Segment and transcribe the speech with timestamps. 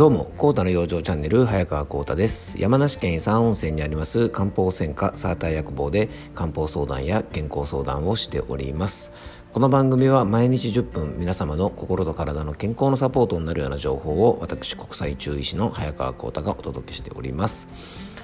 [0.00, 2.58] どうも、コータの養生チャンネル、早川コータです。
[2.58, 9.12] 山梨県伊山温泉にあります漢方専科サーター薬房で漢方相談や健康相談をしております。
[9.52, 17.68] この番組は毎日10分皆様の心と体の健康のサポートになるような情報を私国際中医師の早川コータがお届けしております。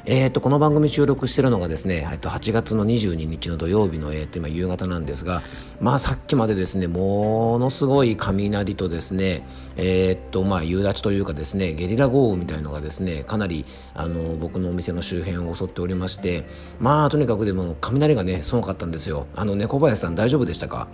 [0.09, 5.43] えーと、この番組収録してるのがですね、えっと、8月の22日の土曜日の、えー、と今夕方なんですが、
[5.81, 9.45] まあ、さっきまでですねものすごい雷とですね、
[9.77, 16.45] えーとまあ、夕立というかですねゲリラ豪雨みたいのがですねかなりあの僕のお店の周辺を襲っておりまして
[16.79, 19.27] まあとにかくでも雷がねすごかったんですよ。
[19.35, 20.87] あの猫林さん大丈夫でしたか？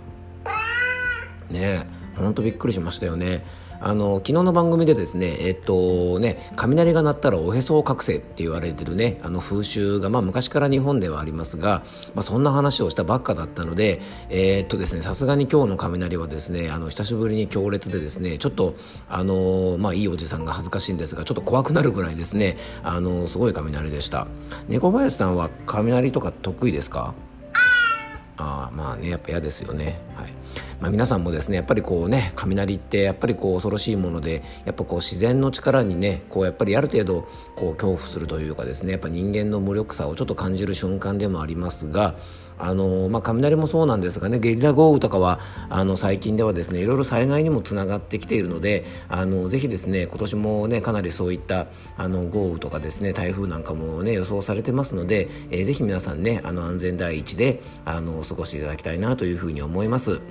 [1.51, 1.85] ね
[2.15, 3.43] 本当びっくりしましたよね。
[3.85, 11.83] あの昨日の番組でですねえっとね雷が鳴ったらおへそを覚醒って言われてるねあの風習がまあ昔から日本ではありますが、
[12.15, 13.99] まあ、そんな話をしたばっかだったので
[14.29, 18.75] えー、っとですねさすがに今日の雷はですねあの久しぶりに強烈でですねちょっと
[19.09, 24.27] あのまあいいおじさんが恥ずかしいんですがちょっと怖くなるぐらいですねあのすごい雷でした
[24.69, 27.13] 猫林さんは雷とか得意ですか？
[28.37, 29.99] あまあねやっぱ嫌ですよね。
[30.15, 30.33] はい。
[30.79, 42.15] まあ、皆さんもですねやっぱりこうね雷ってやっぱりこう恐ろしいものでやっぱこう自然の力にねこうやっぱりある程度こう恐怖するというかですねやっぱ人間の無力さをちょっと感じる瞬間でもありますが
[42.57, 60.21] あのまあ、雷もそうなんですがねゲリラ豪雨とかはあの最近ではですねいろいろ災害にもつながってきているのであのぜひですね今年もねかなりそういったあの豪雨とかですね台風なんかもね予想されてますので、えー、ぜひ皆さんねあの安全第一であの過ごしていただきたいなというふうに思います。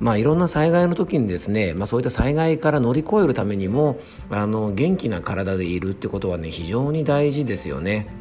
[0.00, 3.98] まあ、いろんな災害の時にですね、まあ、そういった災害から乗り越えるためにも
[4.30, 8.19] あの元気な体でいるってことはね非常に大事ですよね。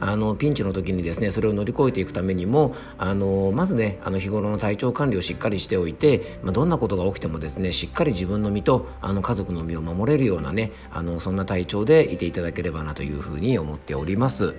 [0.00, 14.54] あのピンチの時にですねそれを乗り越えていくためにもあのまずねあの日頃の体調管理をしっかりしておいて、まあ、どんなことが起きてもですねしっかり自分の身とあの家族の身を守れるようなねあのそんな体調でいていただければなというふうに思っております。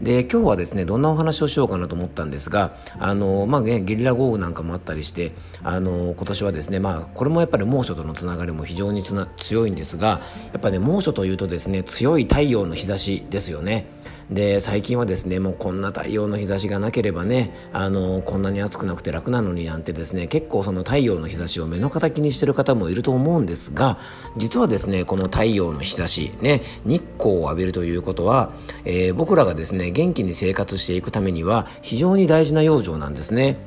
[0.00, 10.20] で今日はですねどんなお話をしようかなと思ったんですがあの、まあね、ゲリラ豪雨なんかもあったりしてあの今年はですね、まあ、これもやっぱり猛暑とのつながりも非常に強いんですが
[10.52, 13.86] やっぱね猛暑というとですね強い太陽の日差しですよね。
[14.30, 23.98] で最近はですねもうこんな太陽の日差しがなければねあのこんなに暑くなくて楽なのになんてですね結構その太陽の日差しを目の敵にしてる方もいると思うんですが
[24.36, 28.52] 実はですねこの太陽の日差しね日光を浴びるということは、
[28.84, 33.58] えー、僕らがですね元気に生活していくためには非常に大事な養生なんですね。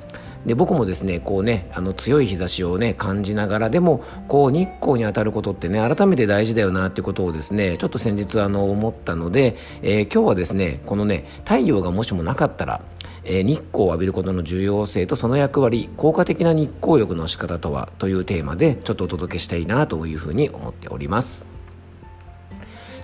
[0.48, 12.82] で僕もですねこうねあの強い日差しをね感じながらでもこう日光に当たることってね改めて大事だよなってことをですねちょっと先日あの思ったので、えー、今日はですねこのね太陽がもしもなかったら
[13.26, 21.58] え日光を浴びることの重要性とその役割効果的な日光浴の仕方とはというテーマでちょっとお届けしたいなというふうに思っております。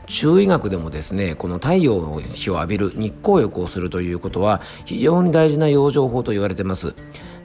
[0.07, 6.93] 中医学でもですねこの太陽の日を浴びる日光浴をするということは非常に大事な養生法と言われてます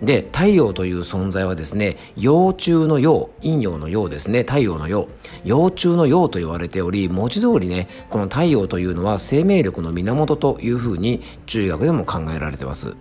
[0.02, 5.08] で太陽という存在はですね幼虫の陽陰陽の陽ですね太陽の陽
[5.44, 12.94] 幼虫の陽と言われており文字通りねこの太陽というのは生命力の源というふうに中医学でも考えられてます。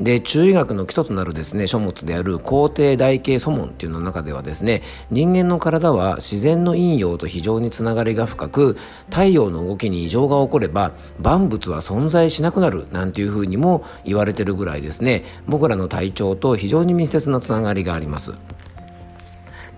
[0.00, 8.76] で中医学の基礎となるですね書物である皇帝大慶祖門っていうの中ではですね人間の体は自然の陰陽と非常につながりが深く
[9.10, 15.24] 太陽の動きに異常が起これば万物は存在しなくなるなんていうふうにも言われてるぐらいですね。
[15.46, 18.32] 僕らの体調と非常に密接なつながりがあります。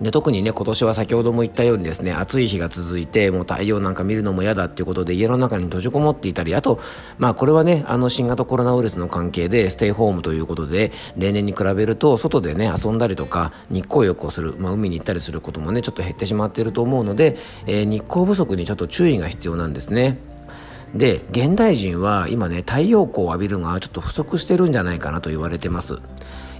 [0.01, 6.79] で特にね今年は先ほども言ったようにですね暑い日が続いてもう太陽なんか見るのも嫌だっていうことで家の中に閉じこもっていたりあと
[7.17, 20.17] まあこれはねあの新型コロナウイルスの関係でステイホームということで例年に比べると外でね遊んだりとか日光浴をする、まあ、海に行ったりすることもねちょっと減ってしまっていると思うので、えー、日光不足にちょっと注意が必要なんですね。
[20.93, 25.99] で現代人は今ね太陽光を浴びるのがちょっと不足してるんじゃないかなと言われてます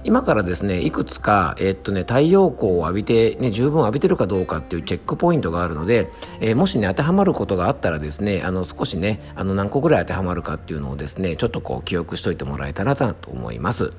[0.06, 6.08] 今からですねいくつか、え、っとね、太陽光を浴びて、ね、十分浴びてるかどうかっていうチェックポイントがあるので、
[6.38, 13.90] えー、もしね当てはまることがあったらですねあの少しねあの何個ぐらい当てはまるかっていうのをですねちょっとこう記憶しておいてもらえたらなと思います。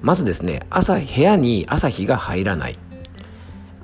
[0.00, 2.78] まずですね朝部屋に朝日が入らない。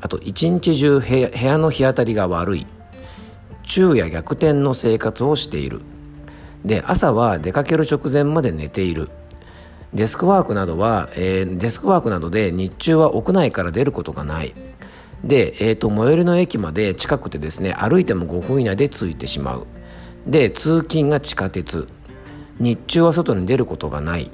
[0.00, 2.66] あと一日中部屋の日当たりが悪い。
[3.64, 5.80] 昼夜逆転の生活をしている。
[6.64, 9.10] で朝は出かける直前まで寝ている。
[9.94, 14.54] デスクワークなどは、えー、デスクワークなどで日中は屋内から出ることがない。
[15.24, 19.66] で、えーと、最寄りの駅まで近くてですね歩いても5分以内で着いてしまう。
[20.26, 21.86] で通勤が地下鉄。
[22.60, 24.30] 日中は外に出ることがない。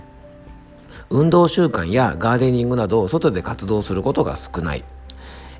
[1.10, 4.84] 運動習慣やガーデニングなど外で活動することが少ない。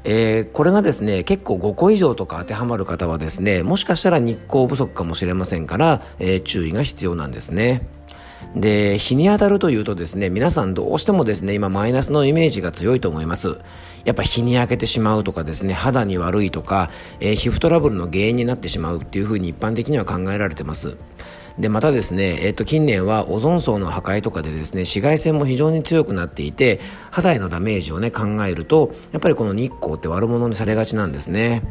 [0.03, 7.89] えー、これがですね結構5個以上とか当てはまる方はですねもしかしたら日光不足かもしれませんから、えー、注意が必要なんですね。
[8.55, 13.59] で日に当たるというとですね皆さんどうしてもですね今マイナスのイメージが強いと思います。
[14.05, 20.97] やっぱ日に焼けてしまうとかですね肌に悪いとか、えー、皮膚トラブルの原因になってしまうっていうふうに一般的には考えられてます。
[21.59, 26.81] でまたですね、えっと、近年はオゾン層の破壊とかでですね紫外線も非常に強くなっていて
[27.13, 31.63] 肌へのダメージをね考えるとやっぱりこの日光って悪者にされがちなんですね。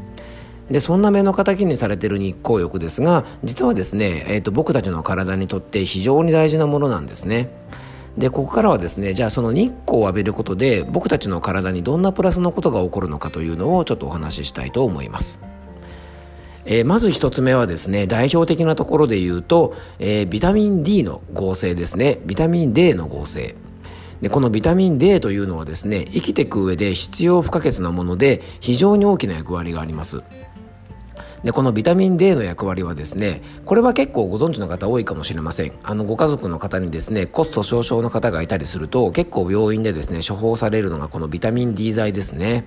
[0.72, 7.50] でそんな目の敵にされてる日光浴ですが実はですね、えーと、僕たちの体にとって非常に大事なものなんですね。
[8.18, 15.42] でここからはですねじゃあその日光を浴びることで僕たちの体にどんなプラスのことが起こるのかというのをちょっとお話ししたいと思います。
[16.66, 22.20] えー、まず一つ目はですね代表的なところで言うと、えー、ビタミン D の合成ですね。
[22.26, 23.56] ビタミン D の合成。
[24.22, 30.22] でこのビタミン D というのはですね生きていく上で必要不可欠なもので非常に大きな役割があります。
[31.44, 35.74] でこのビタミン D の役割はですねこれは結構ご存知の方多いかもしれません。
[35.84, 42.66] あのご家族の方にですねコスト少々の方がいたりすると結構病院でですね処方されるのがこのビタミン D 剤ですね。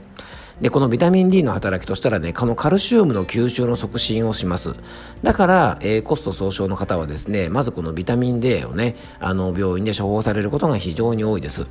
[0.61, 4.75] でこのビタミン D の働きとしたらねこのカルシウムの吸収の促進をします。
[5.23, 11.67] だから、えー、コスト総称の方はですねまずこのビタミン D をねあの病院で処方されることが非常に多いです。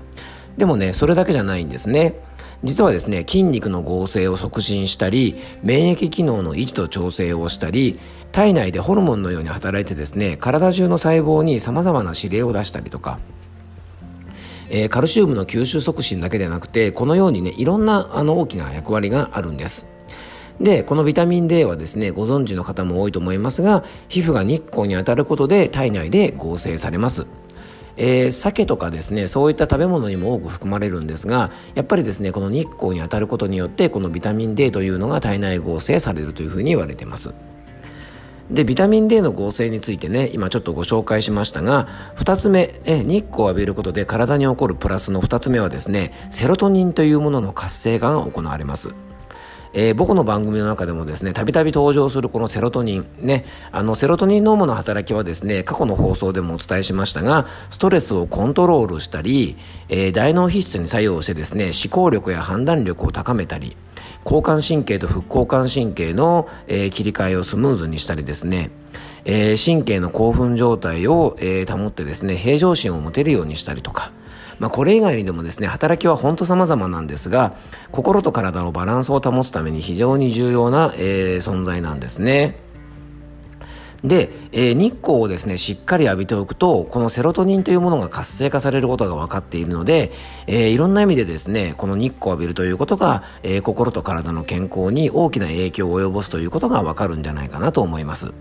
[0.57, 2.15] でもねそれだけじゃないんですね。
[2.65, 7.99] 実はですね筋肉の合成を促進したり免疫機能の維持と調整をしたり
[8.31, 13.19] 体内でホルモンのように働いてですね体中の細胞にさまざまな指令を出したりとか
[14.69, 19.87] えー、カルシウムの吸収促進だけでなくてこのようにねいろんなあの大きな役割があるんです。
[20.59, 27.27] でこのビタミン D はですねご存知の方も多いと思いますが皮膚が日光に当たることで体内で合成されます。
[27.97, 37.33] えー、鮭とかですねそういった食べ物にも多く含まれるんですがやっぱりですねこの日光に当たることによってこのビタミン D というのが体内合成されるというふうに言われています。
[38.51, 41.87] でビタミン D の合成についてね今ちょっとご紹介しましたが
[42.17, 48.93] 2つ目え日光を浴びることで体に起こるプラスの2つ目はですねセロトニンというものの活性化が行われます。
[49.77, 59.57] えー、僕の番組の中でもですねたびたび登場するこのセロトニンねあのセロトニン濃度の働きはですね過去の放送でもお伝えしましたがストレスをコントロールしたり、
[59.89, 63.75] えー、大脳皮質に作用してですね思考力や判断力を高めたり
[64.23, 68.71] 交感神経と副交感神経の、えー、切り替えをスムーズにしたりですね
[69.25, 74.11] え、神経の興奮状態を、え、保ってですね平常心を持てるようにしたりとか
[74.59, 77.55] まあ、これ以外にでもですね働きは本当様々なんですが
[77.91, 82.63] 心と体のバランスを保つために非常に重要な、えー、存在なんですね。
[84.03, 90.11] で、えー、日光をですねしっかり浴びておくとこのセロトニンというものが活性化されることが分かっているので、
[90.45, 98.31] えー、いろんな意味でですねこの日光を浴びるということが、えー、心と体の健康に大きな影響を及ぼすということが分かるんじゃないかなと思います。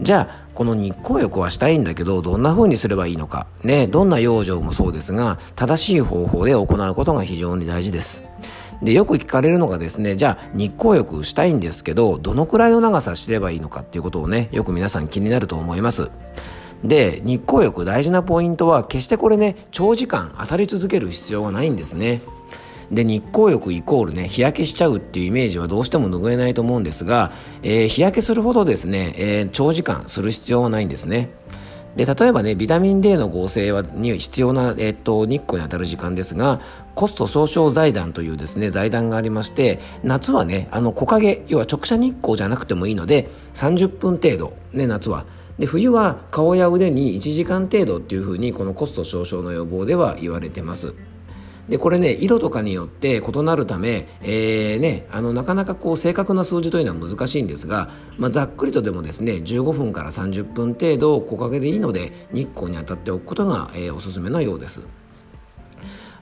[0.00, 3.46] じゃあこの日光浴はしたいんだけどどんな風にすればいいのか。
[3.62, 8.24] ねどんな養生もそうですが正しい方法で行うことが非常に大事です。
[8.82, 16.10] でよく聞かれるのがですねじゃあ日光浴したいんですけどどのくらいの長さすればいいのかっていうことをねよく皆さん気になると思います。
[16.82, 22.20] で日光浴大事なポイントは決してこれね長時間当たり続ける必要はないんですね。
[22.90, 31.30] で日光浴イコールね日焼けしちゃうっていうイメージはどうしても拭えないと思うんですが、えー、日焼けするほどですね、えー、長時間する必要はないんですね。
[31.96, 36.60] で例えばねビタミン D の合成はに必要な、え、っと日光に当たる時間ですが
[36.94, 45.24] コスト総称財団というですね財団がありまして夏はねあの木陰要は直射日光じゃなくてもいいので30分程度ね夏は。
[45.58, 50.94] で冬は顔や腕に1時間程度っていうふうにこのコスト少々の予防では言われてます。
[51.68, 64.82] でこれね色とかによって異なるため、えーね、あのなかなかこう正確な数字というのは難しいんですが、まあ、ざっくりとでもですね15分から30分程度木陰でいいので日光に当たっておくことが、えー、おすすめのようです。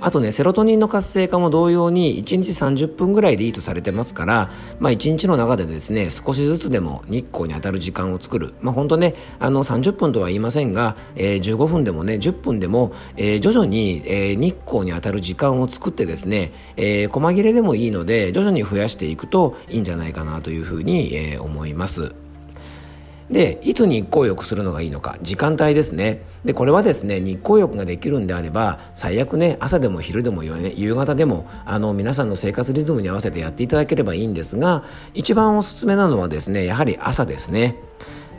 [0.02, 22.21] あとねセロトニンの活性化も同様に1日30分ぐらいでいいとされてますから、まあ、1日の中でですね少しずつでも日光に当たる時間を作る、まあ、本当ねあの30分とは言いませんが、えー、15分でもね10分でも、えー、徐々に、えー、日光に当たる時間を作ってですね、えー、細切れでもいいので徐々に増やしていくといいんじゃないかなというふうに、えー、思います。
[23.32, 25.16] でいつ日光浴するのがいいのか？
[25.22, 26.22] 時間帯ですね。
[26.44, 34.84] でこれはですね日光浴ができるんであれば最悪ね朝でも昼でも夕方でもあの皆さんの生活リズムに合わせてやっていただければいいんですが
[35.14, 37.76] 一番おすすめなのはですねやはり朝ですね。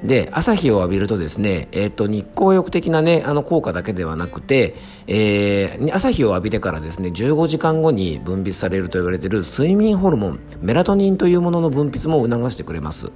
[0.03, 4.75] で朝日を浴びるとですね、えー、と日光浴的な、ね、あの効果だけではなくて、
[5.07, 13.11] えー、朝日を浴びてからですね15時間後に分泌されると言われている睡眠ホルモンメラトニンというものの分泌も促してくれます。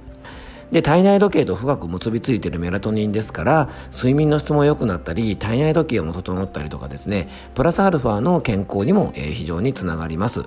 [0.70, 10.44] で体内時計と深く結びついているメラトニンですから睡眠の質も良くなったり体内時計も整ったりとかですねプラスアルファの健康にも、えー、非常につながります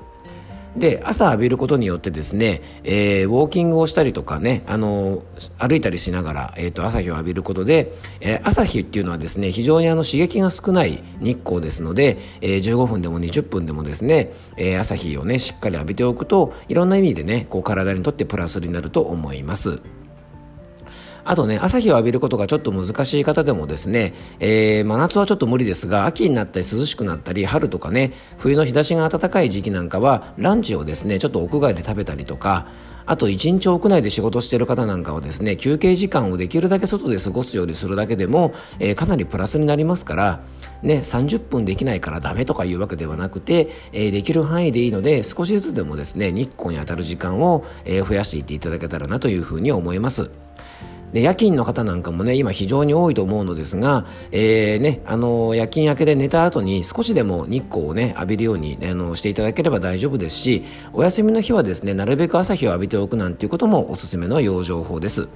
[0.75, 5.23] で朝浴びることによってですね、えー、ウォーキングをしたりとかねあの
[5.57, 19.81] 歩いたりしながら、えーと、朝日を浴びることで、えー、朝日っていうのはですね非常にあの刺激が少ない日光ですので、えー、15分でも20分でもですね、え、朝日をねしっかり浴びておくといろんな意味でねこう体にとってプラスになると思います。
[21.23, 32.67] あとね、朝日を浴びることがちょっと難しい方でもですね、えー、真夏はちょっと無理ですが、秋になったり涼しくなったり、春とかね、冬の日差しが暖かい時期なんかは、ランチをですね、ちょっと屋外で食べたりとか、
[33.05, 40.43] あと一日屋内で仕事してる方なんかはですね、休憩時間をできるだけ外で過ごすようにするだけでも、えー、かなりプラスになりますから、
[40.81, 50.31] ね、30分できないからダメとかいうわけではなくて、えー、できる範囲でいいので少しずつでもですね日光に当たる時間を、えー、増やしていっていただけたらなというふうに思います。
[51.13, 60.63] で夜勤の方なんかもね今非常に多いと思うのですが、えーね、あの夜勤明けで寝た後に少しでも日光をね浴びるように、ね、あのしていただければ大丈夫ですし
[60.93, 65.27] お休みの日はですねなるべく朝日を浴びておくなんていうこともおすすめの養生法です。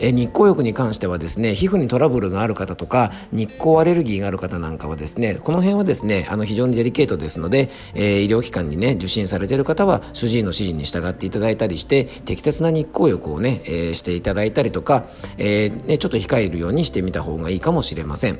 [0.00, 15.04] え日光浴に関してはですね皮膚にトラブルがある方とか日光アレルギーがある方なんかはですねこの辺はですねあの非常にデリケートですので、えー、医療機関にね受診されている方は主治医の指示に従っていただいたりして適切な日光浴をね、えー、していただいたりとか、
[15.36, 18.38] えー、ね、ちょっと控えるようにしてみた方がいいかもしれません。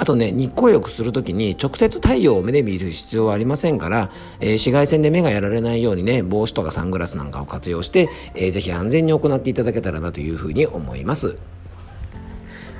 [0.00, 11.36] あとね、日光浴する時に直接太陽を目で見る必要はありませんから、えー、紫外線で目がやられないようにね、帽子とかサングラスなんかを活用して、えー、ぜひ安全に行っていただけたらなというふうに思います。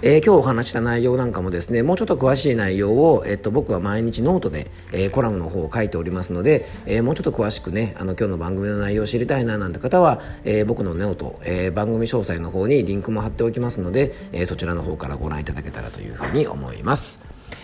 [0.01, 17.21] えー、今日お話した内容なんかもですねもうちょっと詳しい内容を、えっと、僕は毎日ノートで、えー、コラムの方を書いておりますので、えー、もうちょっと詳しくねあの今日の番組の内容を知りたいななんて方は、え、僕の note、え、番組詳細の方にリンクも貼っておきますので、え、そちらの方からご覧いただけたらというふうに思います、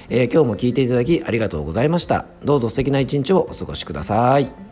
[0.08, 2.26] え、今日も聞いていただきありがとうございました。
[2.44, 4.63] どうぞ素敵な一日をお過ごしください。